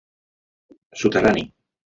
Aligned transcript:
Soterrani: 1.03 1.45